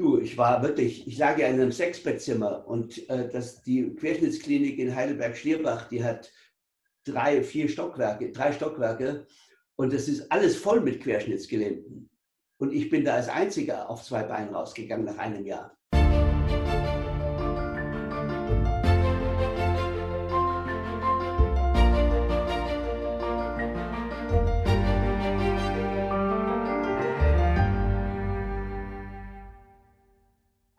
[0.00, 4.78] Du, ich war wirklich, ich lag ja in einem Sechsbettzimmer und äh, das, die Querschnittsklinik
[4.78, 6.32] in Heidelberg-Schlierbach, die hat
[7.04, 9.26] drei, vier Stockwerke, drei Stockwerke
[9.76, 12.08] und es ist alles voll mit Querschnittsgelähmten.
[12.56, 15.76] Und ich bin da als Einziger auf zwei Beinen rausgegangen nach einem Jahr.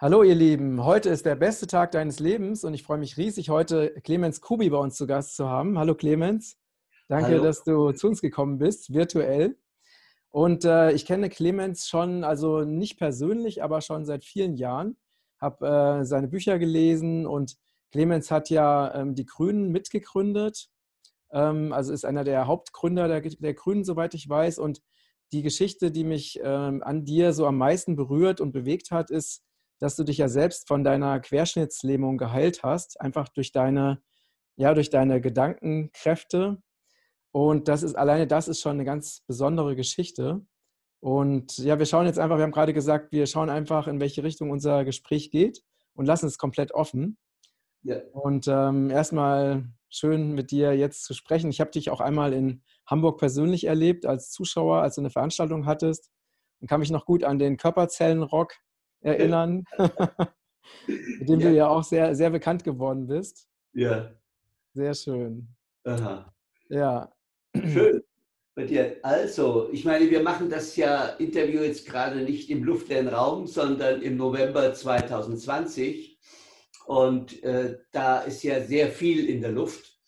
[0.04, 3.52] Hallo ihr Lieben, heute ist der beste Tag deines Lebens und ich freue mich riesig,
[3.52, 5.78] heute Clemens Kubi bei uns zu Gast zu haben.
[5.78, 6.58] Hallo Clemens,
[7.08, 7.44] danke, Hallo.
[7.44, 9.60] dass du zu uns gekommen bist, virtuell.
[10.32, 14.98] Und äh, ich kenne Clemens schon, also nicht persönlich, aber schon seit vielen Jahren,
[15.40, 17.58] habe äh, seine Bücher gelesen und
[17.92, 20.72] Clemens hat ja ähm, die Grünen mitgegründet,
[21.32, 24.58] ähm, also ist einer der Hauptgründer der, der, Grünen, soweit ich weiß.
[24.58, 24.82] Und
[25.32, 29.44] die Geschichte, die mich ähm, an dir so am meisten berührt und bewegt hat, ist,
[29.82, 34.00] dass du dich ja selbst von deiner Querschnittslähmung geheilt hast, einfach durch deine,
[34.56, 36.62] ja, durch deine Gedankenkräfte.
[37.32, 40.46] Und das ist alleine das ist schon eine ganz besondere Geschichte.
[41.00, 44.24] Und ja, wir schauen jetzt einfach, wir haben gerade gesagt, wir schauen einfach, in welche
[44.24, 45.64] Richtung unser Gespräch geht
[45.96, 47.18] und lassen es komplett offen.
[47.82, 47.98] Ja.
[48.14, 51.50] Und ähm, erstmal schön mit dir jetzt zu sprechen.
[51.50, 55.66] Ich habe dich auch einmal in Hamburg persönlich erlebt als Zuschauer, als du eine Veranstaltung
[55.66, 56.12] hattest
[56.60, 58.54] und kann mich noch gut an den Körperzellenrock
[59.02, 59.64] erinnern,
[60.88, 61.50] mit dem ja.
[61.50, 63.48] du ja auch sehr, sehr bekannt geworden bist.
[63.74, 64.12] Ja.
[64.74, 65.48] Sehr schön.
[65.84, 66.34] Aha.
[66.70, 67.12] Ja.
[67.56, 68.04] Schön.
[68.56, 68.98] Bei dir.
[69.02, 74.02] Also, ich meine, wir machen das ja Interview jetzt gerade nicht im luftleeren Raum, sondern
[74.02, 76.20] im November 2020.
[76.86, 80.00] Und äh, da ist ja sehr viel in der Luft.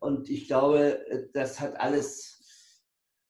[0.00, 2.82] Und ich glaube, das hat alles,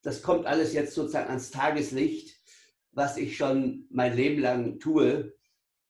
[0.03, 2.36] das kommt alles jetzt sozusagen ans Tageslicht
[2.97, 5.35] was ich schon mein Leben lang tue.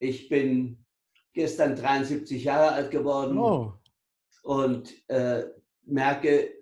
[0.00, 0.84] Ich bin
[1.32, 3.74] gestern 73 Jahre alt geworden oh.
[4.42, 5.44] und äh,
[5.84, 6.52] merke,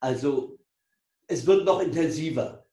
[0.00, 0.58] also
[1.26, 2.66] es wird noch intensiver.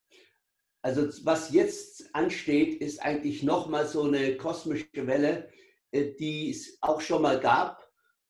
[0.82, 5.50] Also was jetzt ansteht, ist eigentlich nochmal so eine kosmische Welle,
[5.92, 7.86] äh, die es auch schon mal gab,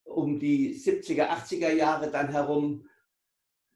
[0.06, 2.88] um die 70er, 80er Jahre dann herum.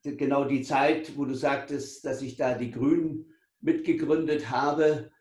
[0.02, 3.35] Genau die Zeit, wo du sagtest, dass ich da die Grünen
[3.66, 5.12] mitgegründet habe,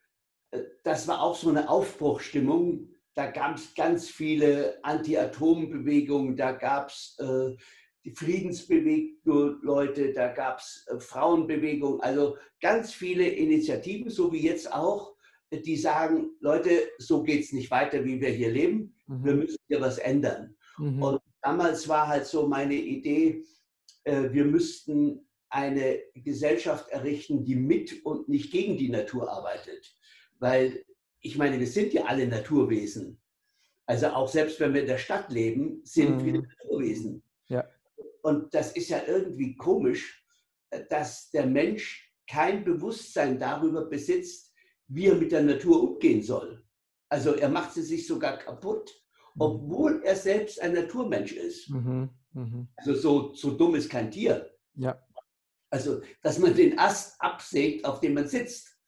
[0.50, 2.90] äh, das war auch so eine Aufbruchstimmung.
[3.14, 7.56] Da gab es ganz viele Anti-Atom-Bewegungen, da gab es äh,
[8.04, 14.72] die Friedensbewegung, Leute, da gab es äh, Frauenbewegungen, also ganz viele Initiativen, so wie jetzt
[14.72, 15.16] auch,
[15.50, 19.24] äh, die sagen, Leute, so geht es nicht weiter, wie wir hier leben, mhm.
[19.24, 20.54] wir müssen hier was ändern.
[20.78, 21.02] Mhm.
[21.02, 23.44] Und damals war halt so meine Idee,
[24.04, 29.94] äh, wir müssten eine Gesellschaft errichten, die mit und nicht gegen die Natur arbeitet.
[30.40, 30.84] Weil
[31.20, 33.20] ich meine, wir sind ja alle Naturwesen.
[33.86, 36.24] Also auch selbst wenn wir in der Stadt leben, sind mhm.
[36.24, 37.22] wir Naturwesen.
[37.46, 37.64] Ja.
[38.22, 40.26] Und das ist ja irgendwie komisch,
[40.90, 44.52] dass der Mensch kein Bewusstsein darüber besitzt,
[44.88, 46.64] wie er mit der Natur umgehen soll.
[47.08, 48.90] Also er macht sie sich sogar kaputt,
[49.34, 49.40] mhm.
[49.40, 51.70] obwohl er selbst ein Naturmensch ist.
[51.70, 52.10] Mhm.
[52.32, 52.68] Mhm.
[52.76, 54.50] Also so, so dumm ist kein Tier.
[54.74, 55.00] Ja.
[55.74, 58.78] Also, dass man den Ast absägt, auf dem man sitzt.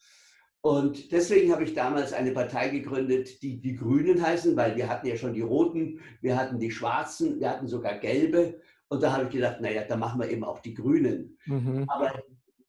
[0.61, 5.09] Und deswegen habe ich damals eine Partei gegründet, die die Grünen heißen, weil wir hatten
[5.09, 8.61] ja schon die Roten, wir hatten die Schwarzen, wir hatten sogar Gelbe.
[8.87, 11.37] Und da habe ich gedacht, naja, da machen wir eben auch die Grünen.
[11.47, 11.87] Mhm.
[11.89, 12.23] Aber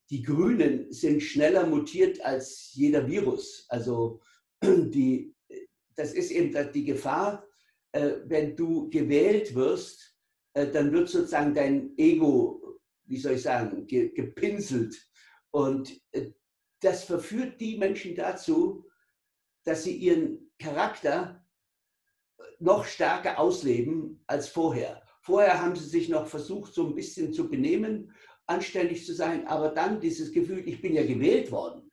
[0.10, 3.68] die Grünen sind schneller mutiert als jeder Virus.
[3.70, 4.20] Also
[4.64, 5.36] die,
[5.96, 7.46] das ist eben die Gefahr,
[7.92, 10.18] äh, wenn du gewählt wirst,
[10.56, 12.67] äh, dann wird sozusagen dein Ego
[13.08, 14.96] wie soll ich sagen, ge, gepinselt.
[15.52, 16.32] Und äh,
[16.82, 18.86] das verführt die Menschen dazu,
[19.64, 21.46] dass sie ihren Charakter
[22.60, 25.02] noch stärker ausleben als vorher.
[25.22, 28.14] Vorher haben sie sich noch versucht, so ein bisschen zu benehmen,
[28.46, 31.92] anständig zu sein, aber dann dieses Gefühl, ich bin ja gewählt worden.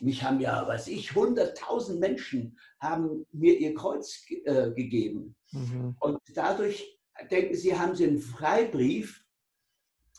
[0.00, 5.34] Mich haben ja, was ich, 100.000 Menschen haben mir ihr Kreuz äh, gegeben.
[5.50, 5.96] Mhm.
[6.00, 6.98] Und dadurch
[7.30, 9.25] denken sie, haben sie einen Freibrief,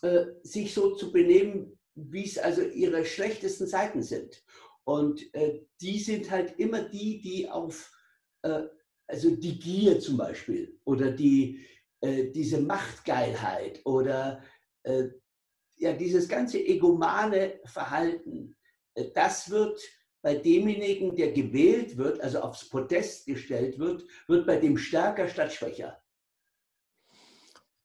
[0.02, 4.44] äh, sich so zu benehmen, wie es also ihre schlechtesten Seiten sind.
[4.84, 7.92] Und äh, die sind halt immer die, die auf,
[8.44, 8.64] äh,
[9.08, 11.66] also die Gier zum Beispiel oder die,
[12.02, 14.44] äh, diese Machtgeilheit oder
[14.84, 15.10] äh,
[15.78, 18.56] ja, dieses ganze egomane Verhalten,
[18.94, 19.82] äh, das wird
[20.22, 25.54] bei demjenigen, der gewählt wird, also aufs Protest gestellt wird, wird bei dem stärker statt
[25.54, 26.02] schwächer.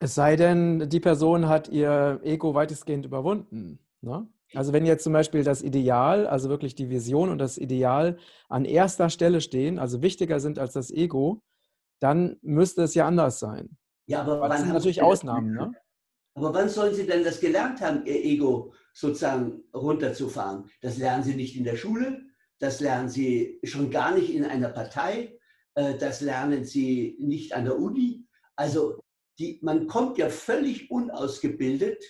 [0.03, 3.79] Es sei denn, die Person hat ihr Ego weitestgehend überwunden.
[4.01, 4.29] Ne?
[4.53, 8.19] Also wenn jetzt zum Beispiel das Ideal, also wirklich die Vision und das Ideal
[8.49, 11.41] an erster Stelle stehen, also wichtiger sind als das Ego,
[12.01, 13.77] dann müsste es ja anders sein.
[14.07, 15.73] Ja, aber, aber das sind natürlich Ausnahmen, ne?
[16.35, 20.69] Aber wann sollen Sie denn das gelernt haben, Ihr Ego sozusagen runterzufahren?
[20.81, 22.23] Das lernen Sie nicht in der Schule,
[22.59, 25.39] das lernen Sie schon gar nicht in einer Partei,
[25.77, 28.27] äh, das lernen Sie nicht an der Uni.
[28.57, 28.99] Also
[29.39, 32.03] die, man kommt ja völlig unausgebildet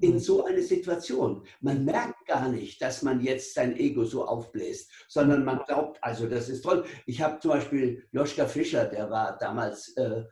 [0.00, 0.18] in mhm.
[0.18, 1.44] so eine Situation.
[1.60, 6.26] Man merkt gar nicht, dass man jetzt sein Ego so aufbläst, sondern man glaubt, also
[6.26, 6.84] das ist toll.
[7.06, 10.24] Ich habe zum Beispiel Joschka Fischer, der war damals äh,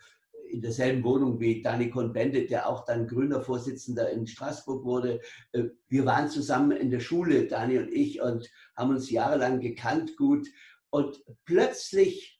[0.51, 5.21] in derselben Wohnung wie Dani Cohn-Bendit, der auch dann grüner Vorsitzender in Straßburg wurde.
[5.53, 10.17] Äh, wir waren zusammen in der Schule, Dani und ich, und haben uns jahrelang gekannt
[10.17, 10.49] gut.
[10.91, 12.40] Und plötzlich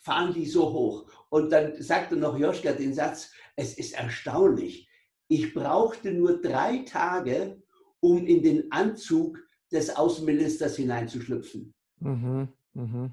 [0.00, 1.10] fahren die so hoch.
[1.28, 4.88] Und dann sagte noch Joschka den Satz, es ist erstaunlich,
[5.28, 7.62] ich brauchte nur drei Tage,
[8.00, 9.38] um in den Anzug
[9.70, 11.72] des Außenministers hineinzuschlüpfen.
[12.00, 13.10] Mhm, mh.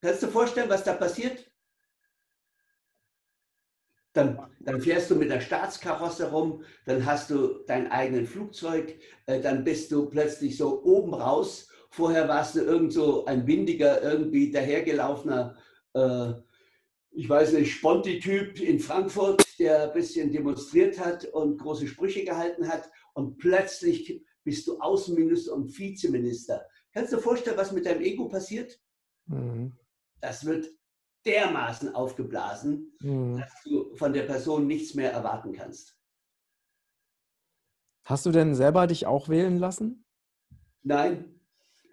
[0.00, 1.46] Kannst du dir vorstellen, was da passiert?
[4.12, 9.40] Dann, dann, fährst du mit der Staatskarosse rum, dann hast du dein eigenes Flugzeug, äh,
[9.40, 11.68] dann bist du plötzlich so oben raus.
[11.90, 15.56] Vorher warst du irgend so ein windiger, irgendwie dahergelaufener
[15.94, 16.32] äh,
[17.12, 22.68] ich weiß nicht, Sponti-Typ in Frankfurt, der ein bisschen demonstriert hat und große Sprüche gehalten
[22.68, 26.66] hat und plötzlich bist du Außenminister und Vizeminister.
[26.92, 28.80] Kannst du dir vorstellen, was mit deinem Ego passiert?
[29.26, 29.76] Mhm.
[30.20, 30.68] Das wird
[31.26, 33.38] dermaßen aufgeblasen, mhm.
[33.38, 35.96] dass du von der Person nichts mehr erwarten kannst.
[38.04, 40.04] Hast du denn selber dich auch wählen lassen?
[40.82, 41.40] Nein.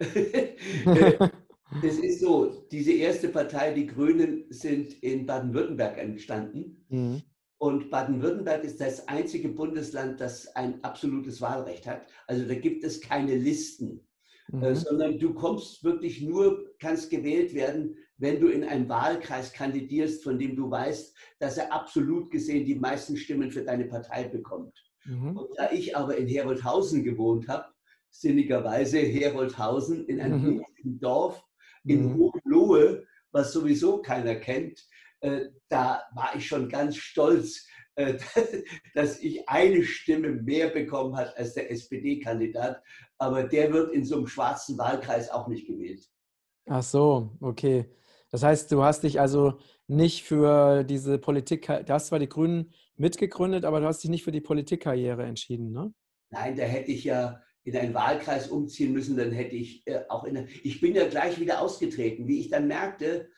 [1.82, 6.84] Es ist so, diese erste Partei, die Grünen, sind in Baden-Württemberg entstanden.
[6.88, 7.22] Mhm.
[7.58, 12.06] Und Baden-Württemberg ist das einzige Bundesland, das ein absolutes Wahlrecht hat.
[12.26, 14.06] Also da gibt es keine Listen,
[14.48, 14.62] mhm.
[14.62, 20.24] äh, sondern du kommst wirklich nur, kannst gewählt werden, wenn du in einem Wahlkreis kandidierst,
[20.24, 24.74] von dem du weißt, dass er absolut gesehen die meisten Stimmen für deine Partei bekommt.
[25.04, 25.36] Mhm.
[25.36, 27.66] Und da ich aber in Heroldhausen gewohnt habe,
[28.10, 30.64] sinnigerweise Heroldhausen in einem mhm.
[31.00, 31.44] Dorf,
[31.84, 32.18] in mhm.
[32.18, 34.84] Hohenlohe, was sowieso keiner kennt,
[35.20, 37.66] äh, da war ich schon ganz stolz,
[37.96, 38.18] äh,
[38.94, 42.82] dass ich eine Stimme mehr bekommen hat als der SPD-Kandidat.
[43.18, 46.08] Aber der wird in so einem schwarzen Wahlkreis auch nicht gewählt.
[46.66, 47.86] Ach so, okay.
[48.30, 52.72] Das heißt, du hast dich also nicht für diese Politik, du hast zwar die Grünen
[52.96, 55.92] mitgegründet, aber du hast dich nicht für die Politikkarriere entschieden, ne?
[56.30, 60.24] Nein, da hätte ich ja in einen Wahlkreis umziehen müssen, dann hätte ich äh, auch
[60.24, 60.48] in.
[60.62, 63.30] Ich bin ja gleich wieder ausgetreten, wie ich dann merkte,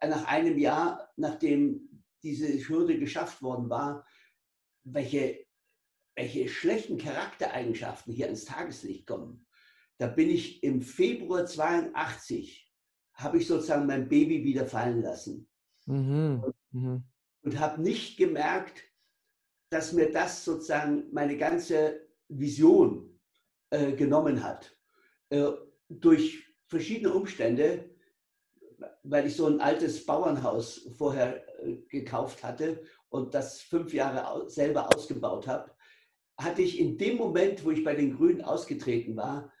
[0.00, 4.04] äh, nach einem Jahr, nachdem diese Hürde geschafft worden war,
[4.84, 5.46] welche,
[6.16, 9.46] welche schlechten Charaktereigenschaften hier ins Tageslicht kommen.
[9.98, 12.72] Da bin ich im Februar 82,
[13.14, 15.48] habe ich sozusagen mein Baby wieder fallen lassen.
[15.86, 16.42] Mhm.
[16.44, 17.04] Und, mhm.
[17.42, 18.82] und habe nicht gemerkt,
[19.70, 23.07] dass mir das sozusagen meine ganze Vision
[23.70, 24.76] äh, genommen hat.
[25.30, 25.50] Äh,
[25.88, 27.90] durch verschiedene Umstände,
[29.02, 34.94] weil ich so ein altes Bauernhaus vorher äh, gekauft hatte und das fünf Jahre selber
[34.94, 35.70] ausgebaut habe,
[36.36, 39.52] hatte ich in dem Moment, wo ich bei den Grünen ausgetreten war,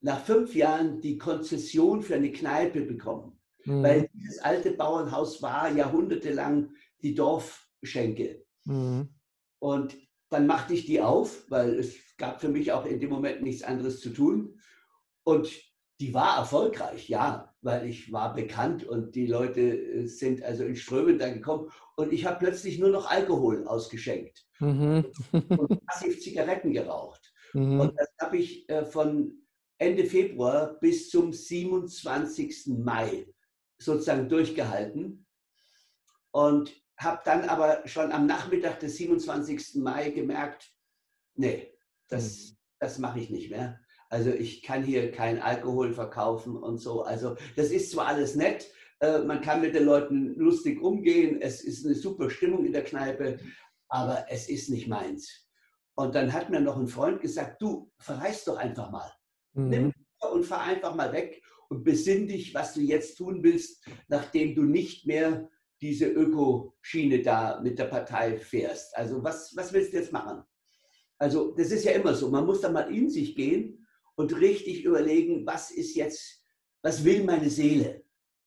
[0.00, 3.40] nach fünf Jahren die Konzession für eine Kneipe bekommen.
[3.64, 3.82] Mhm.
[3.82, 6.70] Weil dieses alte Bauernhaus war jahrhundertelang
[7.02, 8.44] die Dorfschenke.
[8.64, 9.08] Mhm.
[9.58, 9.96] Und
[10.30, 13.62] dann machte ich die auf, weil es gab für mich auch in dem Moment nichts
[13.62, 14.60] anderes zu tun.
[15.24, 15.50] Und
[16.00, 20.76] die war erfolgreich, ja, weil ich war bekannt und die Leute äh, sind also in
[20.76, 21.70] Strömen da gekommen.
[21.96, 25.06] Und ich habe plötzlich nur noch Alkohol ausgeschenkt mhm.
[25.32, 27.32] und massiv Zigaretten geraucht.
[27.52, 27.80] Mhm.
[27.80, 29.32] Und das habe ich äh, von
[29.78, 32.66] Ende Februar bis zum 27.
[32.78, 33.26] Mai
[33.78, 35.26] sozusagen durchgehalten.
[36.30, 39.76] Und habe dann aber schon am Nachmittag des 27.
[39.76, 40.72] Mai gemerkt,
[41.34, 41.72] nee,
[42.08, 42.56] das, mhm.
[42.80, 43.80] das mache ich nicht mehr.
[44.10, 47.02] Also ich kann hier keinen Alkohol verkaufen und so.
[47.02, 51.62] Also das ist zwar alles nett, äh, man kann mit den Leuten lustig umgehen, es
[51.62, 53.38] ist eine super Stimmung in der Kneipe,
[53.88, 55.46] aber es ist nicht meins.
[55.94, 59.12] Und dann hat mir noch ein Freund gesagt, du verreist doch einfach mal.
[59.52, 59.68] Mhm.
[59.68, 64.54] Nimm und fahr einfach mal weg und besinn dich, was du jetzt tun willst, nachdem
[64.54, 65.48] du nicht mehr
[65.80, 68.96] diese Ökoschiene da mit der Partei fährst.
[68.96, 70.42] Also was, was willst du jetzt machen?
[71.18, 72.30] Also das ist ja immer so.
[72.30, 76.44] Man muss da mal in sich gehen und richtig überlegen, was ist jetzt,
[76.82, 78.04] was will meine Seele?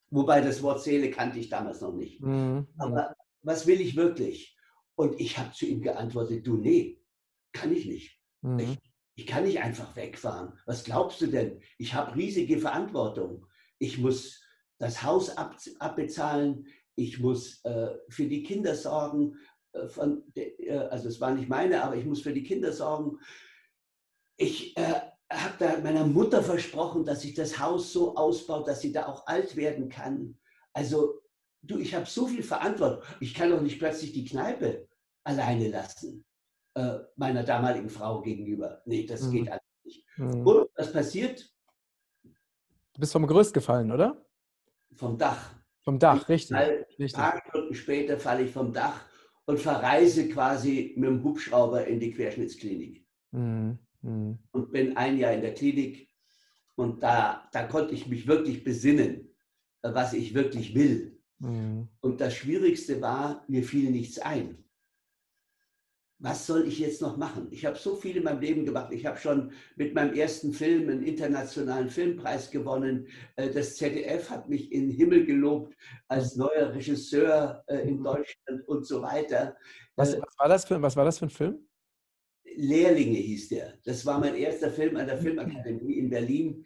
[0.10, 2.22] Wobei das Wort Seele kannte ich damals noch nicht.
[2.22, 2.68] Mhm.
[2.78, 4.58] Aber was will ich wirklich?
[4.96, 7.02] Und ich habe zu ihm geantwortet, du, nee,
[7.54, 8.20] kann ich nicht.
[8.42, 8.60] Mhm.
[8.60, 8.78] Ich,
[9.16, 10.58] Ich kann nicht einfach wegfahren.
[10.66, 11.62] Was glaubst du denn?
[11.78, 13.46] Ich habe riesige Verantwortung.
[13.78, 14.42] Ich muss
[14.80, 16.66] das Haus ab, abbezahlen.
[16.96, 19.38] Ich muss äh, für die Kinder sorgen.
[19.74, 23.20] Äh, von, äh, also es war nicht meine, aber ich muss für die Kinder sorgen.
[24.38, 28.92] Ich äh, habe da meiner Mutter versprochen, dass ich das Haus so ausbaue, dass sie
[28.92, 30.38] da auch alt werden kann.
[30.74, 31.22] Also
[31.62, 33.04] du, ich habe so viel Verantwortung.
[33.20, 34.88] Ich kann doch nicht plötzlich die Kneipe
[35.24, 36.26] alleine lassen,
[36.76, 38.82] äh, meiner damaligen Frau gegenüber.
[38.86, 39.32] Nee, das mhm.
[39.32, 40.06] geht alles nicht.
[40.18, 40.48] Mhm.
[40.48, 41.50] Und was passiert?
[42.24, 44.26] Du bist vom Gerüst gefallen, oder?
[44.94, 45.61] Vom Dach.
[45.84, 46.56] Vom Dach, richtig.
[46.56, 49.06] Ein paar Stunden später falle ich vom Dach
[49.46, 53.06] und verreise quasi mit dem Hubschrauber in die Querschnittsklinik.
[53.32, 53.80] Mhm.
[54.02, 54.40] Mhm.
[54.52, 56.08] Und bin ein Jahr in der Klinik
[56.76, 59.36] und da, da konnte ich mich wirklich besinnen,
[59.82, 61.20] was ich wirklich will.
[61.40, 61.88] Mhm.
[62.02, 64.64] Und das Schwierigste war, mir fiel nichts ein
[66.22, 67.48] was soll ich jetzt noch machen?
[67.50, 68.92] Ich habe so viel in meinem Leben gemacht.
[68.92, 73.08] Ich habe schon mit meinem ersten Film einen internationalen Filmpreis gewonnen.
[73.38, 75.76] Äh, das ZDF hat mich in den Himmel gelobt
[76.08, 78.04] als neuer Regisseur äh, in mhm.
[78.04, 79.58] Deutschland und so weiter.
[79.96, 81.68] Was, äh, was, war, das für, was war das für ein Film?
[82.56, 83.80] Lehrlinge hieß der.
[83.84, 86.66] Das war mein erster Film an der Filmakademie in Berlin,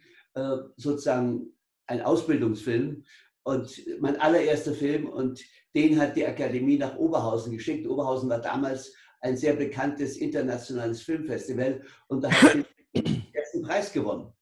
[0.76, 1.46] sozusagen
[1.86, 3.04] ein Ausbildungsfilm
[3.44, 5.42] und mein allererster Film und
[5.74, 7.86] den hat die Akademie nach Oberhausen geschickt.
[7.86, 13.92] Oberhausen war damals ein sehr bekanntes internationales Filmfestival und da habe ich den ersten Preis
[13.92, 14.32] gewonnen.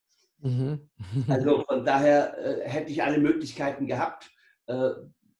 [0.40, 0.90] Mhm.
[1.28, 4.30] Also von daher äh, hätte ich alle Möglichkeiten gehabt,
[4.66, 4.90] äh,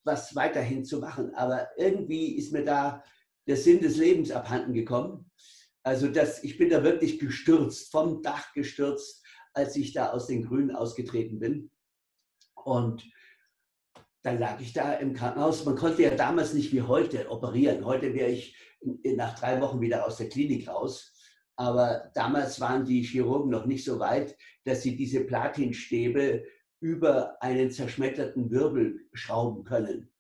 [0.05, 1.35] was weiterhin zu machen.
[1.35, 3.05] Aber irgendwie ist mir da
[3.47, 5.31] der Sinn des Lebens abhanden gekommen.
[5.83, 9.23] Also das, ich bin da wirklich gestürzt, vom Dach gestürzt,
[9.53, 11.71] als ich da aus den Grünen ausgetreten bin.
[12.55, 13.05] Und
[14.23, 15.67] dann lag ich da im Krankenhaus.
[15.67, 17.85] Man konnte ja damals nicht wie heute operieren.
[17.85, 18.57] Heute wäre ich
[19.17, 21.13] nach drei Wochen wieder aus der Klinik raus.
[21.57, 26.45] Aber damals waren die Chirurgen noch nicht so weit, dass sie diese Platinstäbe
[26.81, 30.11] über einen zerschmetterten Wirbel schrauben können.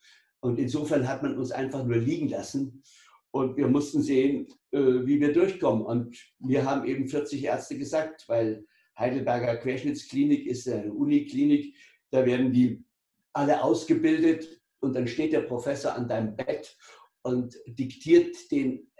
[0.40, 2.82] Und insofern hat man uns einfach nur liegen lassen.
[3.30, 5.84] Und wir mussten sehen, äh, wie wir durchkommen.
[5.84, 8.64] Und wir haben eben 40 Ärzte gesagt, weil
[8.98, 11.74] Heidelberger Querschnittsklinik ist eine Uniklinik.
[12.10, 12.84] Da werden die
[13.32, 16.76] alle ausgebildet und dann steht der Professor an deinem Bett
[17.24, 18.90] und diktiert den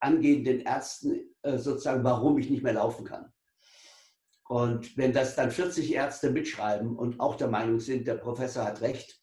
[0.00, 3.32] angehenden Ärzten äh, sozusagen, warum ich nicht mehr laufen kann.
[4.48, 8.80] Und wenn das dann 40 Ärzte mitschreiben und auch der Meinung sind, der Professor hat
[8.80, 9.20] recht,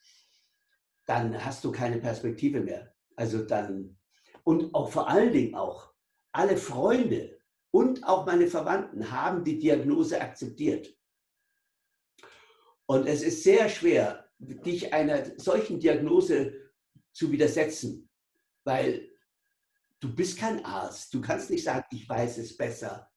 [1.06, 2.94] dann hast du keine Perspektive mehr.
[3.16, 3.98] Also dann,
[4.44, 5.94] und auch vor allen Dingen auch,
[6.32, 7.40] alle Freunde
[7.72, 10.96] und auch meine Verwandten haben die Diagnose akzeptiert.
[12.86, 16.54] Und es ist sehr schwer, dich einer solchen Diagnose
[17.14, 18.10] zu widersetzen.
[18.64, 19.10] Weil
[20.00, 21.14] du bist kein Arzt.
[21.14, 23.10] Du kannst nicht sagen, ich weiß es besser.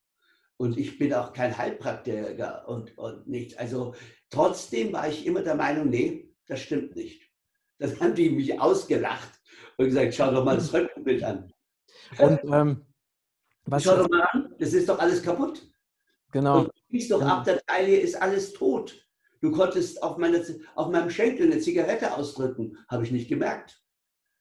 [0.59, 3.57] Und ich bin auch kein Heilpraktiker und, und nichts.
[3.57, 3.95] Also
[4.31, 7.23] trotzdem war ich immer der Meinung, nee, das stimmt nicht.
[7.79, 9.39] Das haben die mich ausgelacht
[9.77, 11.53] und gesagt, schau doch mal das Röntgenbild an.
[12.19, 12.87] Und ähm,
[13.67, 15.63] was schau doch mal an, das ist doch alles kaputt.
[16.33, 16.61] Genau.
[16.61, 19.07] Und du siehst doch ab der Taille ist alles tot.
[19.41, 20.43] Du konntest auf, meine,
[20.75, 23.83] auf meinem Schenkel eine Zigarette ausdrücken, habe ich nicht gemerkt.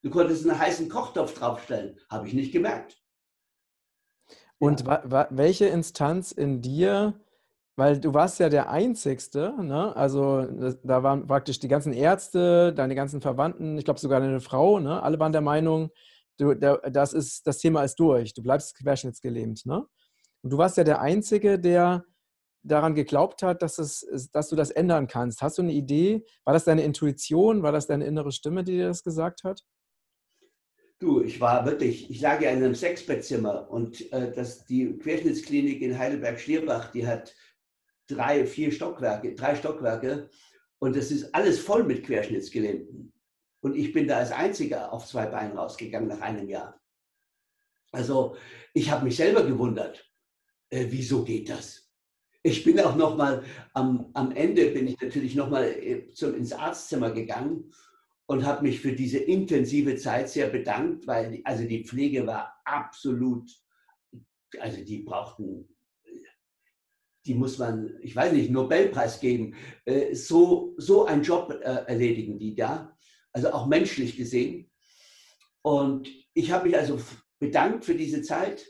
[0.06, 1.98] Du konntest einen heißen Kochtopf draufstellen.
[2.12, 3.02] Habe ich nicht gemerkt.
[4.60, 5.28] Und ja.
[5.32, 7.20] welche Instanz in dir,
[7.76, 9.96] weil du warst ja der Einzigste, ne?
[9.96, 10.46] also
[10.84, 15.02] da waren praktisch die ganzen Ärzte, deine ganzen Verwandten, ich glaube sogar deine Frau, ne?
[15.02, 15.90] alle waren der Meinung,
[16.38, 19.66] du, das, ist, das Thema ist durch, du bleibst querschnittsgelähmt.
[19.66, 19.88] Ne?
[20.44, 22.06] Und du warst ja der Einzige, der
[22.62, 25.42] daran geglaubt hat, dass, es, dass du das ändern kannst.
[25.42, 26.24] Hast du eine Idee?
[26.44, 27.64] War das deine Intuition?
[27.64, 29.64] War das deine innere Stimme, die dir das gesagt hat?
[31.00, 35.82] Du, ich war wirklich, ich lag ja in einem Sechsbettzimmer und äh, das, die Querschnittsklinik
[35.82, 37.36] in Heidelberg-Schlierbach, die hat
[38.08, 40.30] drei, vier Stockwerke, drei Stockwerke
[40.80, 43.12] und es ist alles voll mit Querschnittsgelähmten.
[43.60, 46.80] Und ich bin da als Einziger auf zwei Beinen rausgegangen nach einem Jahr.
[47.92, 48.38] Also
[48.74, 50.10] ich habe mich selber gewundert,
[50.70, 51.90] äh, wieso geht das?
[52.42, 56.54] Ich bin auch noch mal am, am Ende bin ich natürlich noch mal äh, ins
[56.54, 57.74] Arztzimmer gegangen
[58.28, 63.50] und habe mich für diese intensive Zeit sehr bedankt, weil also die Pflege war absolut,
[64.60, 65.70] also die brauchten,
[67.26, 69.56] die muss man, ich weiß nicht, Nobelpreis geben.
[69.86, 72.96] Äh, so, so einen Job äh, erledigen die da,
[73.32, 74.72] also auch menschlich gesehen.
[75.62, 77.00] Und ich habe mich also
[77.40, 78.66] bedankt für diese Zeit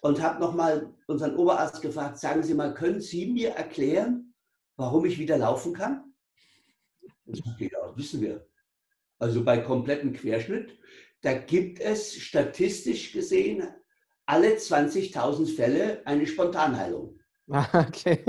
[0.00, 4.34] und habe nochmal unseren Oberarzt gefragt, sagen Sie mal, können Sie mir erklären,
[4.76, 6.14] warum ich wieder laufen kann?
[7.26, 8.46] Ja, wissen wir
[9.22, 10.76] also bei kompletten Querschnitt,
[11.20, 13.68] da gibt es statistisch gesehen
[14.26, 17.18] alle 20.000 Fälle eine Spontanheilung.
[17.72, 18.24] Okay.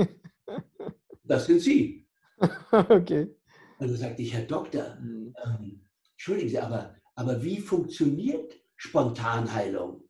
[1.24, 2.06] Das sind Sie.
[2.70, 3.34] Okay.
[3.78, 5.34] Und dann sagte ich, Herr Doktor, mhm.
[5.44, 5.80] ähm,
[6.12, 10.08] entschuldigen Sie, aber, aber wie funktioniert Spontanheilung?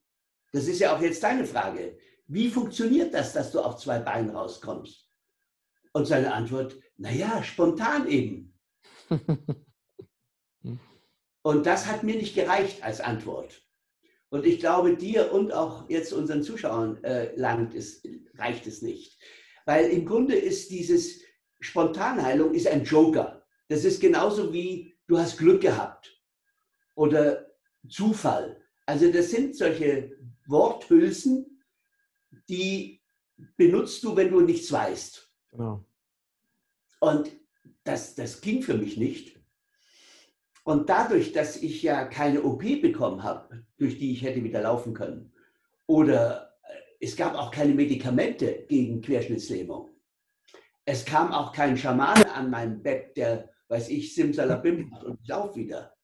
[0.52, 1.96] Das ist ja auch jetzt deine Frage.
[2.26, 5.08] Wie funktioniert das, dass du auf zwei Beinen rauskommst?
[5.92, 8.58] Und seine Antwort, naja, spontan eben.
[11.44, 13.62] und das hat mir nicht gereicht als Antwort.
[14.30, 18.02] Und ich glaube, dir und auch jetzt unseren Zuschauern äh, langt es,
[18.38, 19.18] reicht es nicht.
[19.66, 21.20] Weil im Grunde ist dieses
[21.60, 23.46] Spontanheilung ist ein Joker.
[23.68, 26.18] Das ist genauso wie du hast Glück gehabt
[26.94, 27.46] oder
[27.90, 28.62] Zufall.
[28.86, 31.62] Also das sind solche Worthülsen,
[32.48, 33.02] die
[33.58, 35.30] benutzt du, wenn du nichts weißt.
[35.50, 35.84] Genau.
[37.00, 37.30] Und
[37.84, 39.43] das, das ging für mich nicht.
[40.64, 44.94] Und dadurch, dass ich ja keine OP bekommen habe, durch die ich hätte wieder laufen
[44.94, 45.32] können,
[45.86, 49.90] oder äh, es gab auch keine Medikamente gegen Querschnittslähmung.
[50.86, 55.28] Es kam auch kein Schamane an meinem Bett, der, weiß ich, Simsalabim macht und ich
[55.28, 55.94] laufe wieder.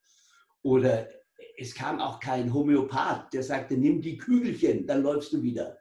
[0.63, 1.09] Oder
[1.57, 5.79] es kam auch kein Homöopath, der sagte, nimm die Kügelchen, dann läufst du wieder.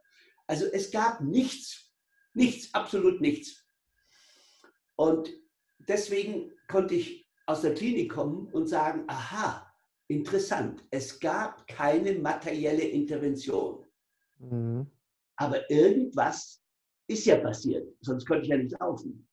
[0.47, 1.93] Also es gab nichts,
[2.33, 3.65] nichts, absolut nichts.
[4.95, 5.29] Und
[5.79, 9.65] deswegen konnte ich aus der Klinik kommen und sagen, aha,
[10.07, 13.83] interessant, es gab keine materielle Intervention.
[14.37, 14.85] Mhm.
[15.35, 16.61] Aber irgendwas
[17.07, 19.27] ist ja passiert, sonst könnte ich ja nicht laufen.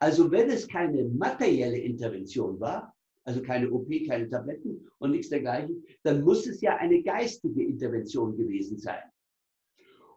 [0.00, 5.84] Also wenn es keine materielle Intervention war, also keine OP, keine Tabletten und nichts dergleichen,
[6.02, 9.04] dann muss es ja eine geistige Intervention gewesen sein.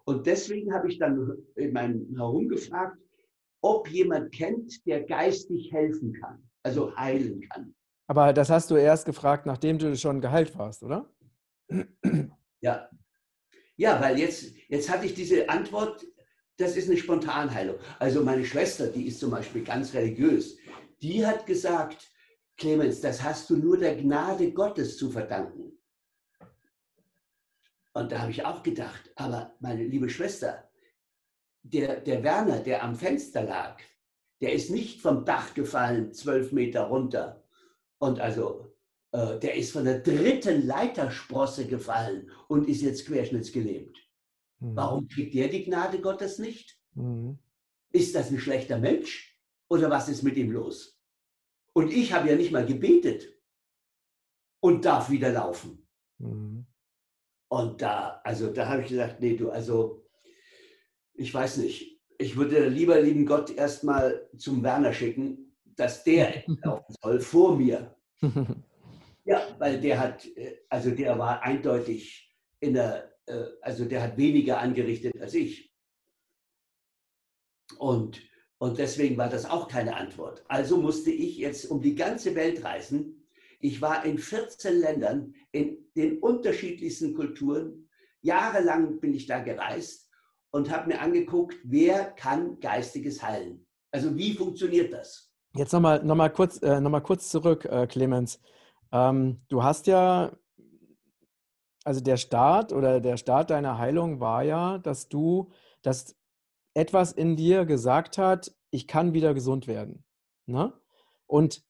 [0.05, 2.98] Und deswegen habe ich dann in meinem herumgefragt,
[3.62, 7.75] ob jemand kennt, der geistig helfen kann, also heilen kann.
[8.08, 11.10] Aber das hast du erst gefragt, nachdem du schon geheilt warst, oder?
[12.62, 12.89] Ja.
[13.75, 16.05] Ja, weil jetzt, jetzt hatte ich diese Antwort,
[16.58, 17.77] das ist eine Spontanheilung.
[18.00, 20.58] Also meine Schwester, die ist zum Beispiel ganz religiös,
[21.01, 22.10] die hat gesagt,
[22.58, 25.74] Clemens, das hast du nur der Gnade Gottes zu verdanken.
[27.94, 30.70] Und da habe ich auch gedacht, aber meine liebe Schwester,
[31.64, 33.81] der, der Werner, der am Fenster lag,
[34.44, 37.42] der ist nicht vom Dach gefallen, zwölf Meter runter.
[37.98, 38.75] Und also,
[39.14, 43.98] äh, der ist von der dritten Leitersprosse gefallen und ist jetzt querschnittsgelähmt.
[44.60, 44.75] Mhm.
[44.75, 46.77] Warum kriegt der die Gnade Gottes nicht?
[46.94, 47.40] Mhm.
[47.94, 49.40] Ist das ein schlechter Mensch?
[49.70, 51.00] Oder was ist mit ihm los?
[51.72, 53.34] Und ich habe ja nicht mal gebetet
[54.60, 55.88] und darf wieder laufen.
[56.18, 56.66] Mhm.
[57.48, 60.06] Und da, also da habe ich gesagt, nee, du, also
[61.14, 61.93] ich weiß nicht,
[62.24, 67.96] ich würde lieber lieben Gott erstmal zum Werner schicken, dass der laufen soll vor mir.
[69.25, 74.18] Ja, weil der hat, äh, also der war eindeutig in der, äh, also der hat
[74.18, 75.74] weniger angerichtet als ich.
[77.77, 78.22] Und,
[78.57, 80.44] und deswegen war das auch keine Antwort.
[80.50, 83.25] Also musste ich jetzt um die ganze Welt reisen.
[83.62, 87.88] Ich war in 14 Ländern, in den unterschiedlichsten Kulturen.
[88.20, 90.03] Jahrelang bin ich da gereist
[90.53, 93.66] und habe mir angeguckt, wer kann Geistiges heilen.
[93.92, 95.31] Also wie funktioniert das?
[95.55, 98.39] Jetzt nochmal noch mal kurz, äh, noch kurz zurück, äh, Clemens.
[98.92, 100.31] Ähm, du hast ja,
[101.83, 106.16] also der Start oder der Start deiner Heilung war ja, dass du, dass
[106.75, 110.03] etwas in dir gesagt hat, ich kann wieder gesund werden.
[110.46, 110.74] Ne?
[111.25, 111.63] Und,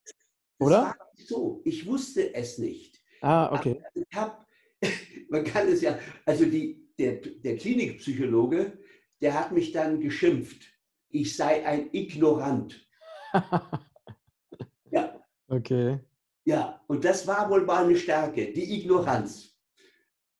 [0.60, 0.96] oder?
[1.16, 3.02] So, ich wusste es nicht.
[3.22, 3.82] Ah, okay.
[3.94, 4.46] Ich hab,
[5.30, 8.78] man kann es ja, also die, der, der Klinikpsychologe,
[9.22, 10.68] der hat mich dann geschimpft,
[11.10, 12.88] ich sei ein Ignorant.
[14.92, 15.20] ja.
[15.48, 16.00] Okay.
[16.46, 19.58] Ja, und das war wohl meine Stärke, die Ignoranz.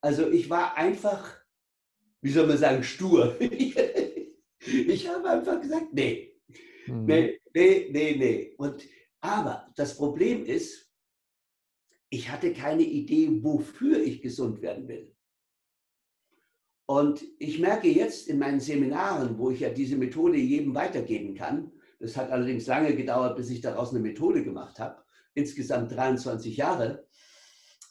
[0.00, 1.38] Also ich war einfach,
[2.20, 3.40] wie soll man sagen, stur.
[3.40, 6.36] ich habe einfach gesagt, nee,
[6.84, 7.06] hm.
[7.06, 8.54] nee, nee, nee, nee.
[8.58, 8.84] Und,
[9.20, 10.92] aber das Problem ist,
[12.10, 15.13] ich hatte keine Idee, wofür ich gesund werden will.
[16.86, 21.72] Und ich merke jetzt in meinen Seminaren, wo ich ja diese Methode jedem weitergeben kann,
[21.98, 27.06] das hat allerdings lange gedauert, bis ich daraus eine Methode gemacht habe, insgesamt 23 Jahre,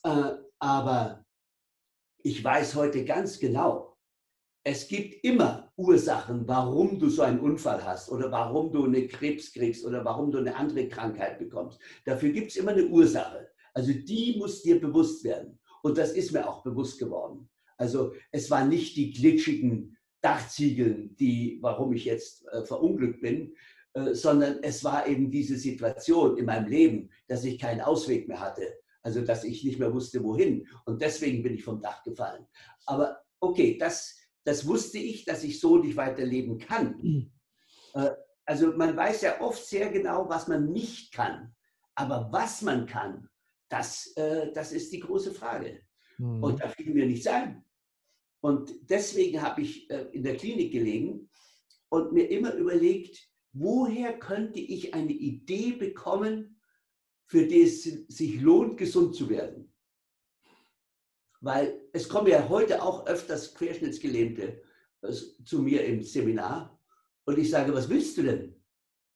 [0.03, 1.25] äh, aber
[2.19, 3.97] ich weiß heute ganz genau,
[4.63, 9.51] es gibt immer Ursachen, warum du so einen Unfall hast oder warum du eine Krebs
[9.51, 11.79] kriegst oder warum du eine andere Krankheit bekommst.
[12.05, 13.49] Dafür gibt es immer eine Ursache.
[13.73, 15.59] Also die muss dir bewusst werden.
[15.81, 17.49] Und das ist mir auch bewusst geworden.
[17.77, 23.55] Also es waren nicht die glitschigen Dachziegeln, die, warum ich jetzt äh, verunglückt bin,
[23.93, 28.39] äh, sondern es war eben diese Situation in meinem Leben, dass ich keinen Ausweg mehr
[28.39, 28.73] hatte.
[29.01, 30.67] Also dass ich nicht mehr wusste, wohin.
[30.85, 32.45] Und deswegen bin ich vom Dach gefallen.
[32.85, 36.97] Aber okay, das, das wusste ich, dass ich so nicht weiterleben kann.
[37.01, 37.31] Mhm.
[38.45, 41.53] Also man weiß ja oft sehr genau, was man nicht kann.
[41.95, 43.29] Aber was man kann,
[43.69, 45.81] das, äh, das ist die große Frage.
[46.23, 46.41] Mhm.
[46.41, 47.65] Und da fiel mir nichts ein.
[48.41, 51.29] Und deswegen habe ich äh, in der Klinik gelegen
[51.89, 56.61] und mir immer überlegt, woher könnte ich eine Idee bekommen,
[57.25, 59.73] für die es sich lohnt, gesund zu werden.
[61.41, 64.61] Weil es kommen ja heute auch öfters Querschnittsgelähmte
[65.01, 66.79] äh, zu mir im Seminar
[67.25, 68.55] und ich sage, was willst du denn?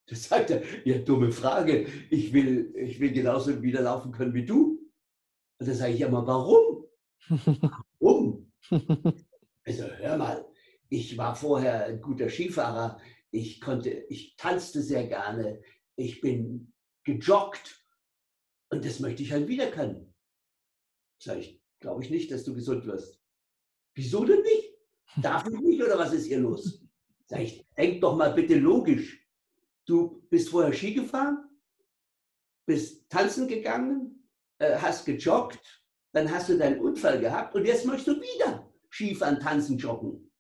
[0.08, 4.46] Da sagt er, ja, dumme Frage, ich will, ich will genauso wieder laufen können wie
[4.46, 4.80] du.
[5.60, 6.77] Und dann sage ich, ja, mal, warum?
[8.00, 8.52] Warum?
[9.66, 10.46] Also, hör mal,
[10.90, 13.00] ich war vorher ein guter Skifahrer,
[13.32, 15.62] ich konnte, ich tanzte sehr gerne,
[15.96, 17.84] ich bin gejoggt
[18.70, 20.14] und das möchte ich halt wieder können.
[21.20, 23.22] Sag ich, glaube ich nicht, dass du gesund wirst.
[23.96, 24.74] Wieso denn nicht?
[25.22, 26.82] Darf ich nicht oder was ist hier los?
[27.26, 29.26] Sag ich, denk doch mal bitte logisch.
[29.86, 31.50] Du bist vorher Ski gefahren,
[32.66, 35.77] bist tanzen gegangen, äh, hast gejoggt,
[36.18, 40.32] dann hast du deinen Unfall gehabt und jetzt möchtest du wieder Skifahren, tanzen, joggen.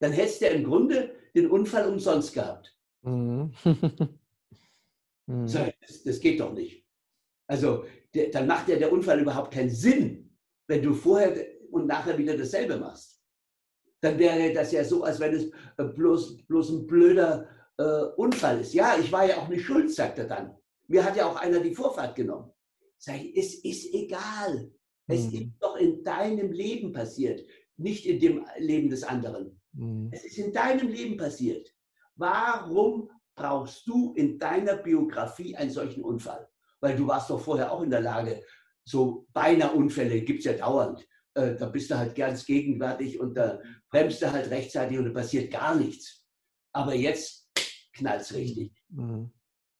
[0.00, 2.76] Dann hättest du ja im Grunde den Unfall umsonst gehabt.
[3.00, 3.54] Mhm.
[5.26, 5.48] mhm.
[5.48, 6.84] so, das, das, geht doch nicht.
[7.46, 12.18] Also der, dann macht ja der Unfall überhaupt keinen Sinn, wenn du vorher und nachher
[12.18, 13.18] wieder dasselbe machst.
[14.02, 18.60] Dann wäre das ja so, als wenn es äh, bloß, bloß ein blöder äh, Unfall
[18.60, 18.74] ist.
[18.74, 20.54] Ja, ich war ja auch nicht schuld, sagt er dann.
[20.86, 22.52] Mir hat ja auch einer die Vorfahrt genommen.
[22.98, 24.70] Sag ich, es ist egal.
[25.08, 25.32] Es mhm.
[25.32, 27.44] ist doch in deinem Leben passiert,
[27.76, 29.60] nicht in dem Leben des anderen.
[29.72, 30.10] Mhm.
[30.12, 31.74] Es ist in deinem Leben passiert.
[32.14, 36.48] Warum brauchst du in deiner Biografie einen solchen Unfall?
[36.80, 38.42] Weil du warst doch vorher auch in der Lage,
[38.84, 41.06] so beinahe Unfälle gibt es ja dauernd.
[41.34, 45.10] Äh, da bist du halt ganz gegenwärtig und da bremst du halt rechtzeitig und da
[45.10, 46.26] passiert gar nichts.
[46.72, 47.50] Aber jetzt
[47.92, 48.72] knallt es richtig.
[48.90, 49.30] Mhm.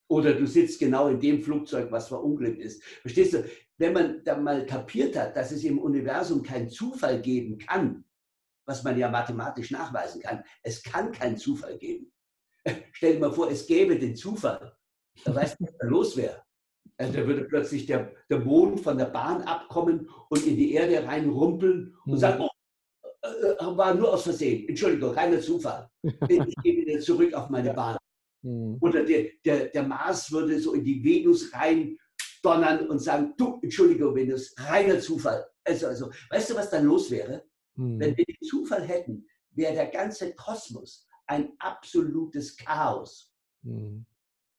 [0.09, 2.83] Oder du sitzt genau in dem Flugzeug, was verunglückt ist.
[3.03, 3.45] Verstehst du?
[3.79, 8.05] Wenn man dann mal kapiert hat, dass es im Universum keinen Zufall geben kann,
[8.67, 10.45] was man ja mathematisch nachweisen kann.
[10.63, 12.13] Es kann keinen Zufall geben.
[12.93, 14.77] Stell dir mal vor, es gäbe den Zufall.
[15.25, 16.43] Da weißt du, was da los wäre.
[16.99, 21.07] Also da würde plötzlich der, der Mond von der Bahn abkommen und in die Erde
[21.07, 22.19] reinrumpeln und mhm.
[22.19, 22.49] sagen, oh,
[23.23, 24.69] äh, äh, war nur aus Versehen.
[24.69, 25.89] Entschuldigung, keiner Zufall.
[26.03, 27.97] Ich gehe wieder zurück auf meine Bahn.
[28.43, 28.79] Mhm.
[28.81, 31.97] Oder der, der, der Mars würde so in die Venus rein
[32.43, 35.47] donnern und sagen, du, Entschuldigung, Venus, reiner Zufall.
[35.65, 37.45] Also, also, weißt du, was dann los wäre?
[37.77, 37.99] Hm.
[38.01, 43.33] Wenn wir den Zufall hätten, wäre der ganze Kosmos ein absolutes Chaos.
[43.63, 44.05] Hm.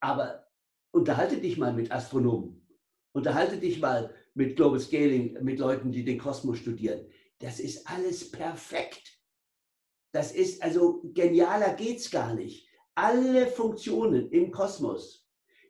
[0.01, 0.47] Aber
[0.91, 2.65] unterhalte dich mal mit Astronomen,
[3.13, 7.05] unterhalte dich mal mit Global Scaling, mit Leuten, die den Kosmos studieren.
[7.39, 9.19] Das ist alles perfekt.
[10.13, 12.67] Das ist also genialer geht's gar nicht.
[12.95, 15.28] Alle Funktionen im Kosmos,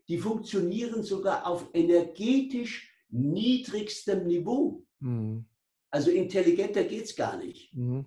[0.09, 4.83] die funktionieren sogar auf energetisch niedrigstem Niveau.
[4.99, 5.45] Mhm.
[5.91, 7.73] Also intelligenter geht es gar nicht.
[7.75, 8.05] Mhm.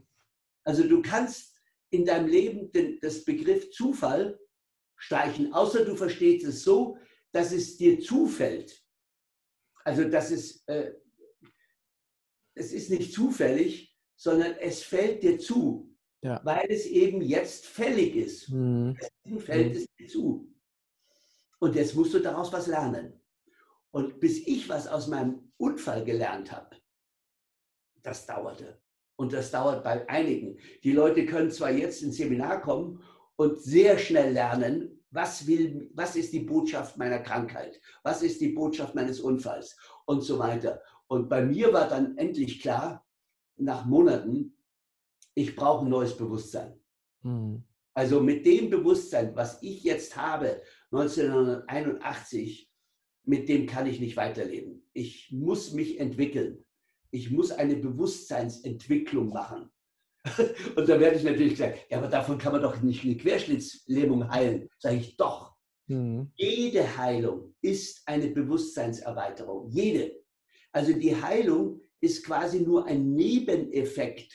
[0.64, 1.54] Also du kannst
[1.90, 4.38] in deinem Leben den, das Begriff Zufall
[4.96, 6.98] streichen, außer du verstehst es so,
[7.30, 8.82] dass es dir zufällt.
[9.84, 10.92] Also dass es, äh,
[12.54, 16.40] es ist nicht zufällig, sondern es fällt dir zu, ja.
[16.44, 18.48] weil es eben jetzt fällig ist.
[18.48, 18.96] Mhm.
[19.00, 19.78] Deswegen fällt mhm.
[19.78, 20.51] es dir zu.
[21.62, 23.20] Und jetzt musst du daraus was lernen.
[23.92, 26.74] Und bis ich was aus meinem Unfall gelernt habe,
[28.02, 28.80] das dauerte.
[29.14, 30.58] Und das dauert bei einigen.
[30.82, 33.00] Die Leute können zwar jetzt ins Seminar kommen
[33.36, 38.48] und sehr schnell lernen, was, will, was ist die Botschaft meiner Krankheit, was ist die
[38.48, 40.82] Botschaft meines Unfalls und so weiter.
[41.06, 43.06] Und bei mir war dann endlich klar,
[43.54, 44.56] nach Monaten,
[45.34, 46.76] ich brauche ein neues Bewusstsein.
[47.22, 47.62] Mhm.
[47.94, 50.60] Also mit dem Bewusstsein, was ich jetzt habe,
[50.92, 52.70] 1981,
[53.24, 54.86] mit dem kann ich nicht weiterleben.
[54.92, 56.64] Ich muss mich entwickeln
[57.12, 59.70] ich muss eine Bewusstseinsentwicklung machen.
[60.76, 64.28] Und da werde ich natürlich gesagt, ja, aber davon kann man doch nicht eine Querschnittslähmung
[64.30, 64.68] heilen.
[64.78, 65.54] Sage ich doch.
[65.88, 66.32] Mhm.
[66.36, 69.68] Jede Heilung ist eine Bewusstseinserweiterung.
[69.70, 70.22] Jede.
[70.72, 74.32] Also die Heilung ist quasi nur ein Nebeneffekt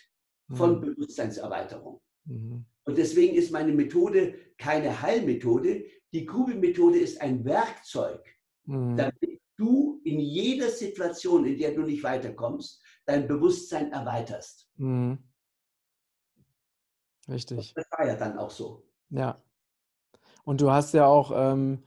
[0.54, 0.82] von mhm.
[0.82, 2.00] Bewusstseinserweiterung.
[2.26, 2.66] Mhm.
[2.84, 5.86] Und deswegen ist meine Methode keine Heilmethode.
[6.14, 8.24] Die Kubi-Methode ist ein Werkzeug,
[8.66, 8.96] mhm.
[8.96, 14.70] damit du in jeder Situation, in der du nicht weiterkommst, dein Bewusstsein erweiterst.
[14.78, 15.18] Mhm.
[17.30, 17.74] Richtig.
[17.76, 18.88] Das war ja dann auch so.
[19.10, 19.38] Ja.
[20.46, 21.84] Und du hast ja auch ähm,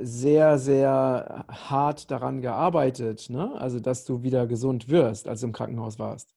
[0.00, 3.52] sehr, sehr hart daran gearbeitet, ne?
[3.58, 6.32] Also, dass du wieder gesund wirst, als du im Krankenhaus warst.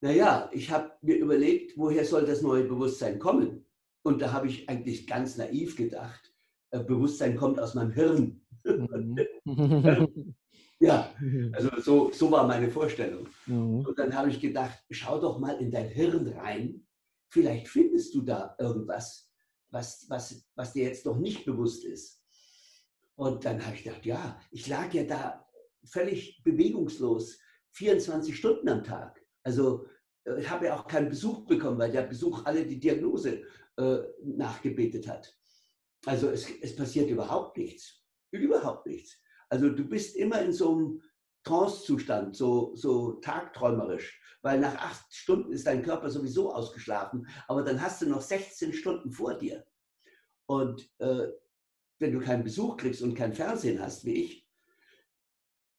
[0.00, 3.66] naja, ich habe mir überlegt, woher soll das neue Bewusstsein kommen?
[4.02, 6.32] Und da habe ich eigentlich ganz naiv gedacht,
[6.70, 8.40] äh, Bewusstsein kommt aus meinem Hirn.
[8.64, 9.18] Mhm.
[10.80, 11.12] ja,
[11.52, 13.28] also so, so war meine Vorstellung.
[13.46, 13.80] Mhm.
[13.86, 16.86] Und dann habe ich gedacht, schau doch mal in dein Hirn rein,
[17.28, 19.30] vielleicht findest du da irgendwas,
[19.70, 22.22] was, was, was dir jetzt noch nicht bewusst ist.
[23.16, 25.46] Und dann habe ich gedacht, ja, ich lag ja da
[25.84, 27.38] völlig bewegungslos,
[27.72, 29.22] 24 Stunden am Tag.
[29.42, 29.86] Also
[30.24, 33.42] äh, ich habe ja auch keinen Besuch bekommen, weil der Besuch alle die Diagnose
[33.80, 35.34] äh, nachgebetet hat.
[36.06, 38.02] Also es, es passiert überhaupt nichts.
[38.30, 39.18] Überhaupt nichts.
[39.48, 41.02] Also du bist immer in so einem
[41.44, 47.80] Trance-Zustand, so, so tagträumerisch, weil nach acht Stunden ist dein Körper sowieso ausgeschlafen, aber dann
[47.80, 49.64] hast du noch 16 Stunden vor dir.
[50.46, 51.28] Und äh,
[51.98, 54.48] wenn du keinen Besuch kriegst und kein Fernsehen hast, wie ich,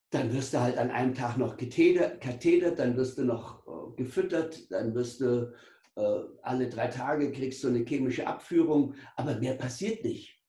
[0.10, 4.72] dann wirst du halt an einem Tag noch kathetert, dann wirst du noch äh, gefüttert,
[4.72, 5.54] dann wirst du
[5.96, 10.42] alle drei Tage kriegst du eine chemische Abführung, aber mehr passiert nicht.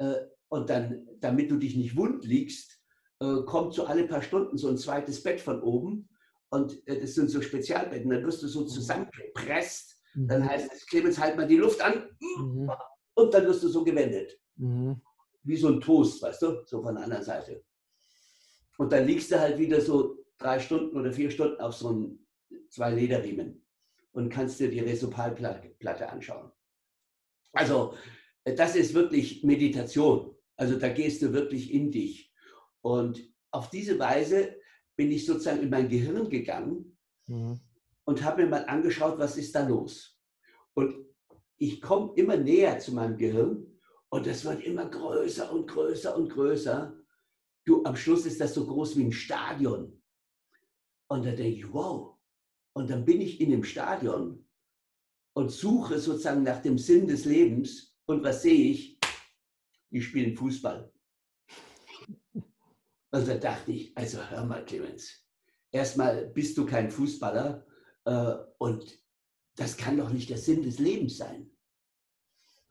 [0.00, 0.14] Äh,
[0.48, 2.80] und dann, damit du dich nicht wund liegst,
[3.20, 6.08] äh, kommt so alle paar Stunden so ein zweites Bett von oben
[6.50, 8.68] und äh, das sind so Spezialbetten, dann wirst du so mhm.
[8.68, 10.28] zusammengepresst, mhm.
[10.28, 12.70] dann heißt es, Clemens, halt mal die Luft an mhm.
[13.14, 14.38] und dann wirst du so gewendet.
[14.56, 15.00] Mhm.
[15.42, 17.62] Wie so ein Toast, weißt du, so von der anderen Seite.
[18.78, 22.26] Und dann liegst du halt wieder so drei Stunden oder vier Stunden auf so einem
[22.70, 23.62] zwei Lederriemen
[24.12, 26.50] und kannst dir die Resopalplatte anschauen.
[27.52, 27.94] Also
[28.44, 30.34] äh, das ist wirklich Meditation.
[30.56, 32.32] Also da gehst du wirklich in dich.
[32.82, 34.56] Und auf diese Weise
[34.96, 37.60] bin ich sozusagen in mein Gehirn gegangen mhm.
[38.04, 40.18] und habe mir mal angeschaut, was ist da los.
[40.74, 41.06] Und
[41.56, 43.66] ich komme immer näher zu meinem Gehirn
[44.08, 46.96] und es wird immer größer und größer und größer.
[47.64, 50.02] Du, am Schluss ist das so groß wie ein Stadion.
[51.08, 52.19] Und da denke ich, wow.
[52.72, 54.46] Und dann bin ich in dem Stadion
[55.34, 57.96] und suche sozusagen nach dem Sinn des Lebens.
[58.06, 58.98] Und was sehe ich?
[59.90, 60.92] Die spielen Fußball.
[63.12, 65.26] Und da dachte ich, also hör mal, Clemens,
[65.72, 67.66] erstmal bist du kein Fußballer
[68.04, 69.00] äh, und
[69.56, 71.50] das kann doch nicht der Sinn des Lebens sein.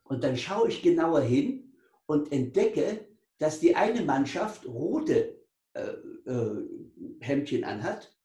[0.04, 1.74] Und dann schaue ich genauer hin
[2.06, 3.08] und entdecke,
[3.38, 5.92] dass die eine Mannschaft rote äh,
[6.26, 6.68] äh,
[7.20, 8.18] Hemdchen anhat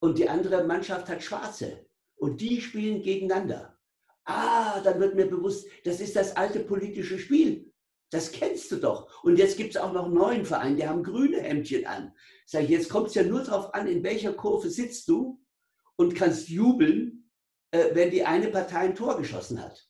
[0.00, 1.86] und die andere Mannschaft hat schwarze.
[2.16, 3.78] Und die spielen gegeneinander.
[4.24, 7.72] Ah, dann wird mir bewusst, das ist das alte politische Spiel.
[8.10, 9.22] Das kennst du doch.
[9.22, 12.12] Und jetzt gibt es auch noch einen neuen Verein, die haben grüne Hemdchen an.
[12.44, 15.40] Sag ich, jetzt kommt es ja nur darauf an, in welcher Kurve sitzt du
[15.96, 17.30] und kannst jubeln,
[17.70, 19.88] äh, wenn die eine Partei ein Tor geschossen hat.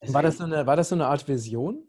[0.00, 1.88] war, das so eine, war das so eine Art Vision?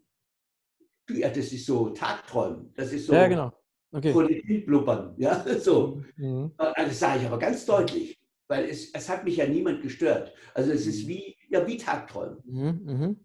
[1.10, 2.74] Ja, das ist so Tagträumen.
[2.76, 3.52] Das ist so ja, genau.
[3.94, 4.12] Okay.
[4.12, 5.14] Politik blubbern.
[5.18, 6.02] Ja, so.
[6.18, 6.52] Mhm.
[6.58, 10.34] Also das sage ich aber ganz deutlich, weil es, es hat mich ja niemand gestört.
[10.54, 11.10] Also es ist mhm.
[11.10, 12.38] wie, ja, wie Tagträumen.
[12.46, 12.82] Mhm.
[12.86, 13.20] Mhm.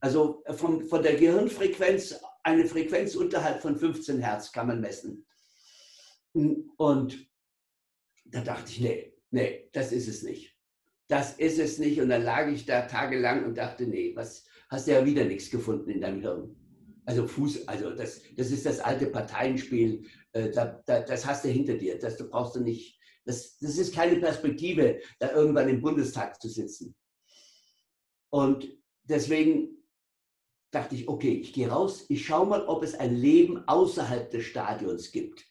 [0.00, 5.24] Also äh, von, von der Gehirnfrequenz, eine Frequenz unterhalb von 15 Hertz kann man messen.
[6.76, 7.30] Und
[8.24, 10.54] da dachte ich, nee, nee, das ist es nicht.
[11.08, 12.00] Das ist es nicht.
[12.00, 15.50] Und dann lag ich da tagelang und dachte, nee, was hast du ja wieder nichts
[15.50, 16.56] gefunden in deinem Hirn.
[17.06, 21.48] Also Fuß, also das, das ist das alte Parteienspiel, äh, da, da, das hast du
[21.48, 25.80] hinter dir, das du brauchst du nicht, das, das ist keine Perspektive, da irgendwann im
[25.80, 26.94] Bundestag zu sitzen.
[28.30, 28.68] Und
[29.04, 29.84] deswegen
[30.70, 34.44] dachte ich, okay, ich gehe raus, ich schaue mal, ob es ein Leben außerhalb des
[34.44, 35.46] Stadions gibt.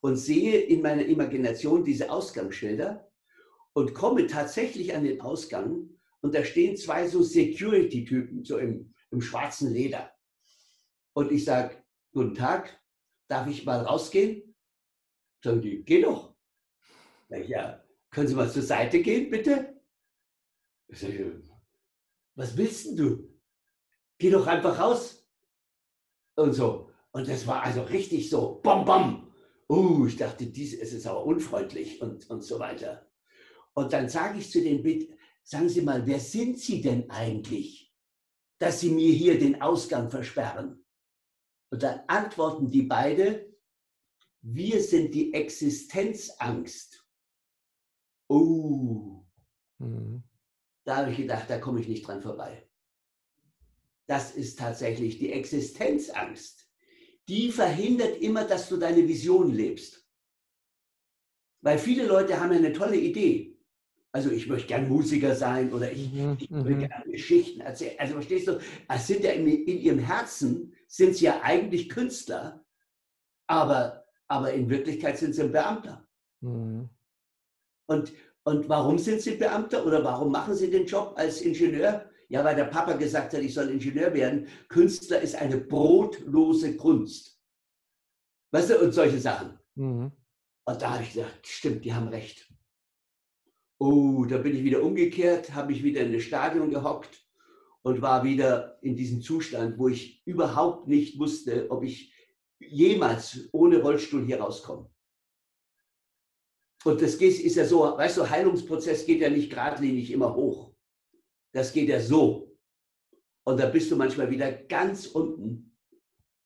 [0.00, 3.08] Und sehe in meiner Imagination diese Ausgangsschilder
[3.72, 5.90] und komme tatsächlich an den Ausgang
[6.20, 10.11] und da stehen zwei so Security-Typen, so im, im schwarzen Leder.
[11.14, 12.80] Und ich sage, guten Tag,
[13.28, 14.54] darf ich mal rausgehen?
[15.42, 16.34] Sagen die, geh doch.
[17.28, 19.80] Sag ich, ja, können Sie mal zur Seite gehen, bitte?
[20.88, 21.42] Ich sage,
[22.34, 23.28] was willst du?
[24.18, 25.26] Geh doch einfach raus.
[26.36, 26.90] Und so.
[27.12, 29.32] Und das war also richtig so, bam, bam.
[29.68, 33.10] Uh, ich dachte, dies es ist aber unfreundlich und, und so weiter.
[33.74, 34.82] Und dann sage ich zu den
[35.42, 37.94] sagen Sie mal, wer sind Sie denn eigentlich,
[38.58, 40.81] dass Sie mir hier den Ausgang versperren?
[41.72, 43.50] Und dann antworten die beide,
[44.42, 47.02] wir sind die Existenzangst.
[48.28, 49.24] Oh,
[49.78, 50.22] mhm.
[50.84, 52.68] da habe ich gedacht, da komme ich nicht dran vorbei.
[54.06, 56.68] Das ist tatsächlich die Existenzangst.
[57.26, 60.06] Die verhindert immer, dass du deine Vision lebst.
[61.62, 63.58] Weil viele Leute haben eine tolle Idee.
[64.10, 66.36] Also ich möchte gern Musiker sein oder ich, mhm.
[66.38, 66.80] ich möchte mhm.
[66.80, 67.98] gerne Geschichten erzählen.
[67.98, 72.62] Also verstehst du, es sind ja in, in, ihrem Herzen sind sie ja eigentlich Künstler,
[73.46, 76.06] aber, aber in Wirklichkeit sind sie ein Beamter.
[76.40, 76.90] Mhm.
[77.86, 78.12] Und,
[78.44, 82.10] Und warum sind Sie Beamter oder warum machen Sie den Job als Ingenieur?
[82.28, 84.48] Ja, weil der Papa gesagt hat, ich soll Ingenieur werden.
[84.68, 87.40] Künstler ist eine brotlose Kunst.
[88.50, 89.58] Weißt du, und solche Sachen.
[89.74, 90.12] Mhm.
[90.64, 92.52] Und da habe ich gesagt, stimmt, die haben recht.
[93.78, 97.21] Oh, da bin ich wieder umgekehrt, habe ich wieder in das Stadion gehockt
[97.82, 102.14] und war wieder in diesem Zustand, wo ich überhaupt nicht wusste, ob ich
[102.58, 104.88] jemals ohne Rollstuhl hier rauskomme.
[106.84, 110.74] Und das ist ja so, weißt du, Heilungsprozess geht ja nicht geradlinig immer hoch.
[111.52, 112.56] Das geht ja so.
[113.44, 115.76] Und da bist du manchmal wieder ganz unten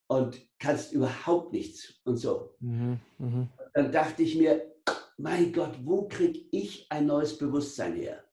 [0.08, 2.54] und kannst überhaupt nichts und so.
[2.60, 3.48] Mhm, mh.
[3.74, 4.74] Dann dachte ich mir,
[5.18, 8.25] mein Gott, wo kriege ich ein neues Bewusstsein her?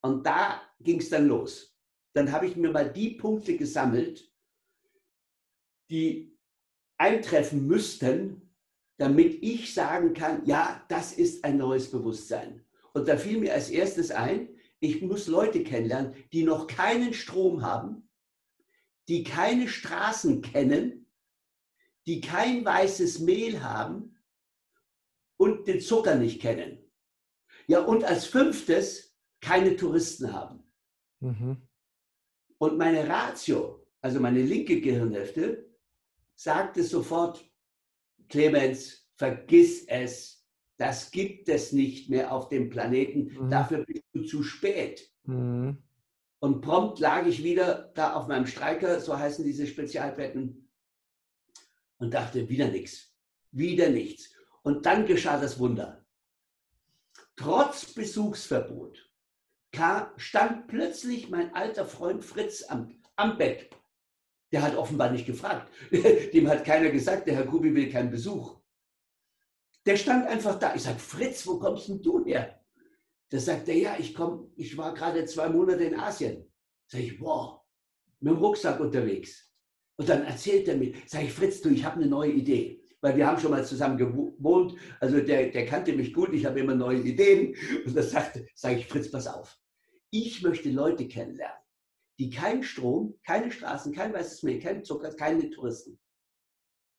[0.00, 1.76] Und da ging es dann los.
[2.12, 4.32] Dann habe ich mir mal die Punkte gesammelt,
[5.90, 6.36] die
[6.96, 8.54] eintreffen müssten,
[8.96, 12.64] damit ich sagen kann, ja, das ist ein neues Bewusstsein.
[12.92, 14.48] Und da fiel mir als erstes ein,
[14.80, 18.08] ich muss Leute kennenlernen, die noch keinen Strom haben,
[19.08, 21.06] die keine Straßen kennen,
[22.06, 24.16] die kein weißes Mehl haben
[25.36, 26.78] und den Zucker nicht kennen.
[27.66, 29.07] Ja, und als fünftes
[29.40, 30.62] keine Touristen haben.
[31.20, 31.56] Mhm.
[32.58, 35.68] Und meine Ratio, also meine linke Gehirnhälfte,
[36.34, 37.44] sagte sofort,
[38.28, 40.46] Clemens, vergiss es,
[40.76, 43.50] das gibt es nicht mehr auf dem Planeten, mhm.
[43.50, 45.12] dafür bist du zu spät.
[45.24, 45.82] Mhm.
[46.40, 50.68] Und prompt lag ich wieder da auf meinem Streiker, so heißen diese Spezialbetten,
[51.98, 53.12] und dachte, wieder nichts,
[53.50, 54.32] wieder nichts.
[54.62, 56.06] Und dann geschah das Wunder.
[57.34, 59.07] Trotz Besuchsverbot
[59.72, 63.70] kam, stand plötzlich mein alter Freund Fritz am, am Bett.
[64.52, 65.70] Der hat offenbar nicht gefragt.
[66.32, 68.58] Dem hat keiner gesagt, der Herr Kubi will keinen Besuch.
[69.84, 70.74] Der stand einfach da.
[70.74, 72.58] Ich sage, Fritz, wo kommst denn du her?
[73.30, 76.50] Da sagt er, ja, ich komme, ich war gerade zwei Monate in Asien.
[76.86, 77.62] Sag ich, boah,
[78.20, 79.52] mit dem Rucksack unterwegs.
[79.96, 82.82] Und dann erzählt er mir, sag ich, Fritz, du, ich habe eine neue Idee.
[83.00, 84.74] Weil wir haben schon mal zusammen gewohnt.
[85.00, 87.54] Also der, der kannte mich gut, ich habe immer neue Ideen.
[87.84, 89.56] Und das sagte, sage ich, Fritz, pass auf.
[90.10, 91.58] Ich möchte Leute kennenlernen,
[92.18, 95.98] die keinen Strom, keine Straßen, kein weißes Mehl, kein Zucker, keine Touristen.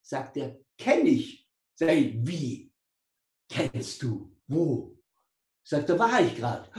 [0.02, 1.48] Sagt er, kenne ich.
[1.76, 2.72] Sag ich, wie?
[3.50, 4.36] Kennst du?
[4.48, 4.98] Wo?
[5.64, 6.70] Sagt er, war ich gerade.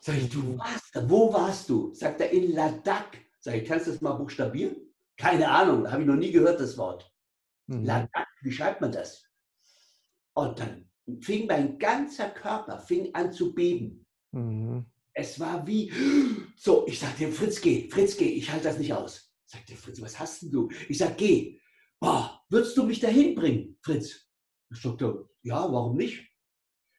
[0.00, 1.08] Sag ich, du warst da.
[1.08, 1.94] Wo warst du?
[1.94, 3.18] Sagt er, in Ladakh.
[3.40, 4.76] Sag ich, kannst du das mal buchstabieren?
[5.16, 7.11] Keine Ahnung, habe ich noch nie gehört, das Wort.
[7.66, 7.84] Mhm.
[7.84, 9.24] Ladakh, wie schreibt man das?
[10.34, 10.88] Und dann
[11.20, 14.06] fing mein ganzer Körper fing an zu beben.
[14.32, 14.86] Mhm.
[15.14, 15.92] Es war wie,
[16.56, 19.30] so, ich sagte dem Fritz, geh, Fritz, geh, ich halte das nicht aus.
[19.44, 20.70] Sagte Fritz, was hast denn du?
[20.88, 21.60] Ich sag, geh.
[22.00, 24.26] Boah, würdest du mich dahin bringen, Fritz?
[24.72, 26.26] Ich sagte, ja, warum nicht?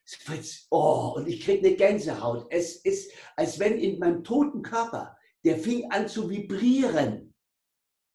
[0.06, 2.46] Fritz, oh, und ich krieg eine Gänsehaut.
[2.50, 7.34] Es ist, als wenn in meinem toten Körper, der fing an zu vibrieren.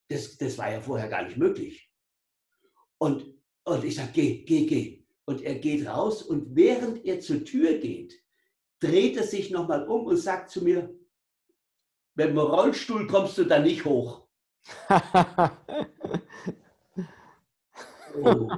[0.07, 1.88] Das, das war ja vorher gar nicht möglich.
[2.99, 3.25] Und,
[3.63, 5.03] und ich sag, geh, geh, geh.
[5.25, 8.13] Und er geht raus und während er zur Tür geht,
[8.79, 10.95] dreht er sich nochmal um und sagt zu mir,
[12.15, 14.27] mit dem Rollstuhl kommst du da nicht hoch.
[18.23, 18.49] oh.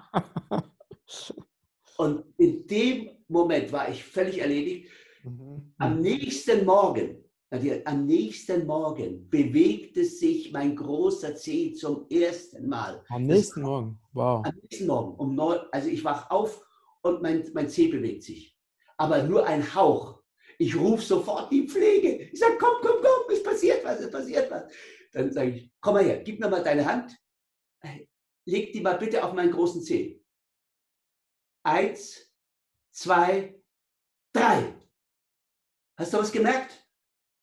[1.98, 4.90] Und in dem Moment war ich völlig erledigt.
[5.24, 5.74] Mhm.
[5.78, 7.24] Am nächsten Morgen,
[7.86, 13.04] am nächsten Morgen bewegte sich mein großer Zeh zum ersten Mal.
[13.10, 14.46] Am nächsten Morgen, wow.
[14.46, 16.66] Am nächsten Morgen, um neun, also ich wach auf
[17.02, 18.52] und mein, mein Zeh bewegt sich
[19.02, 20.22] aber nur ein Hauch.
[20.60, 22.30] Ich rufe sofort die Pflege.
[22.32, 24.72] Ich sage, komm, komm, komm, es passiert was, es passiert was.
[25.12, 27.18] Dann sage ich, komm mal her, gib mir mal deine Hand.
[28.46, 30.24] Leg die mal bitte auf meinen großen Zeh.
[31.64, 32.32] Eins,
[32.92, 33.60] zwei,
[34.32, 34.76] drei.
[35.98, 36.88] Hast du was gemerkt?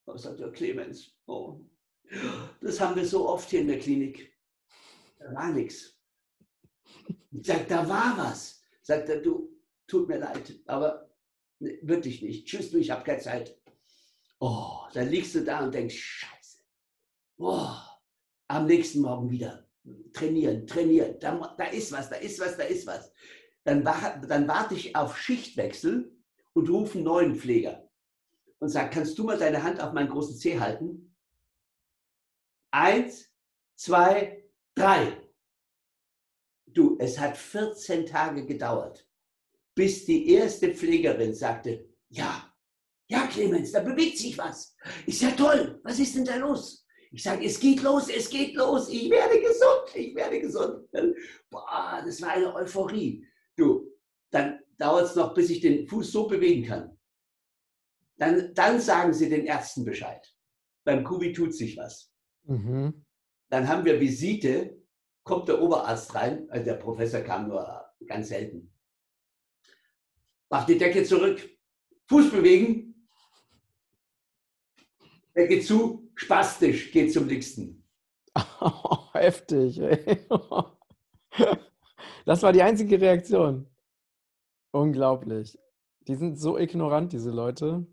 [0.09, 1.13] Oh, sagt der Clemens.
[1.27, 1.61] Oh,
[2.63, 4.33] das haben wir so oft hier in der Klinik.
[5.19, 6.01] Da war nichts.
[7.31, 8.63] Ich sage, da war was.
[8.81, 9.55] Sagt er, du,
[9.87, 11.11] tut mir leid, aber
[11.61, 12.47] wirklich nicht.
[12.47, 13.61] Tschüss, du, ich habe keine Zeit.
[14.41, 16.59] Oh, dann liegst du da und denkst, scheiße.
[17.37, 17.75] Oh,
[18.47, 19.69] am nächsten Morgen wieder.
[20.15, 21.19] Trainieren, trainieren.
[21.21, 23.13] Da, da ist was, da ist was, da ist was.
[23.65, 26.17] Dann, dann warte ich auf Schichtwechsel
[26.55, 27.88] und rufe einen neuen Pfleger
[28.61, 31.17] und sage, kannst du mal deine Hand auf meinen großen Zeh halten?
[32.71, 33.31] Eins,
[33.77, 34.45] zwei,
[34.75, 35.17] drei.
[36.67, 39.09] Du, es hat 14 Tage gedauert
[39.79, 42.53] bis die erste Pflegerin sagte, ja,
[43.09, 44.75] ja, Clemens, da bewegt sich was.
[45.07, 46.85] Ich sage, toll, was ist denn da los?
[47.13, 50.89] Ich sage, es geht los, es geht los, ich werde gesund, ich werde gesund.
[51.51, 53.25] Boah, das war eine Euphorie.
[53.57, 53.89] Du,
[54.33, 56.99] dann dauert es noch, bis ich den Fuß so bewegen kann.
[58.19, 60.35] Dann, dann sagen Sie den Ärzten Bescheid.
[60.85, 62.13] Beim Kubi tut sich was.
[62.45, 63.05] Mhm.
[63.51, 64.83] Dann haben wir Visite,
[65.25, 68.73] kommt der Oberarzt rein, also der Professor kam nur ganz selten.
[70.51, 71.49] Macht die Decke zurück,
[72.09, 73.09] Fuß bewegen,
[75.37, 77.87] Decke zu, spastisch, geht zum nächsten.
[78.61, 79.79] Oh, heftig.
[79.79, 80.27] Ey.
[82.25, 83.69] Das war die einzige Reaktion.
[84.73, 85.59] Unglaublich.
[86.09, 87.87] Die sind so ignorant, diese Leute.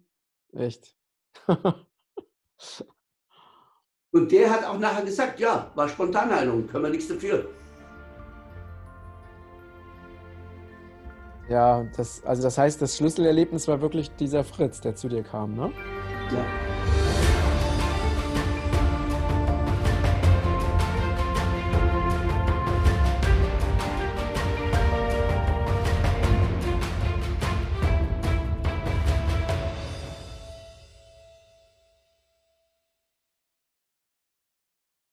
[0.53, 0.95] Echt.
[4.11, 7.49] Und der hat auch nachher gesagt, ja, war Spontanheilung, können wir nichts dafür.
[11.49, 15.53] Ja, das, also das heißt, das Schlüsselerlebnis war wirklich dieser Fritz, der zu dir kam,
[15.53, 15.71] ne?
[16.31, 16.74] Ja.